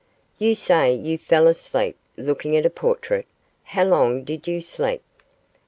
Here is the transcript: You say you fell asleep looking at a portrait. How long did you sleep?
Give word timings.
You 0.39 0.55
say 0.55 0.95
you 0.95 1.19
fell 1.19 1.45
asleep 1.45 1.95
looking 2.17 2.57
at 2.57 2.65
a 2.65 2.71
portrait. 2.71 3.27
How 3.65 3.83
long 3.85 4.23
did 4.23 4.47
you 4.47 4.59
sleep? 4.59 5.03